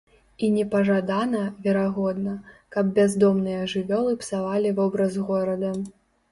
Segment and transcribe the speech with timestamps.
[0.45, 2.33] І непажадана, верагодна,
[2.77, 5.71] каб бяздомныя жывёлы псавалі вобраз горада.